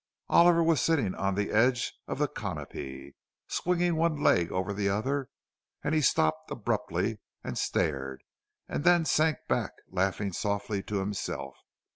Oliver 0.29 0.63
was 0.63 0.81
sitting 0.81 1.13
on 1.13 1.35
the 1.35 1.51
edge 1.51 1.93
of 2.07 2.17
the 2.17 2.27
canapé, 2.27 3.13
swinging 3.47 3.95
one 3.95 4.17
leg 4.19 4.51
over 4.51 4.73
the 4.73 4.89
other; 4.89 5.29
and 5.83 5.93
he 5.93 6.01
stopped 6.01 6.49
abruptly 6.49 7.19
and 7.43 7.55
stared, 7.55 8.23
and 8.67 8.83
then 8.83 9.05
sank 9.05 9.37
back, 9.47 9.73
laughing 9.91 10.33
softly 10.33 10.81
to 10.81 10.95
himself. 10.97 11.55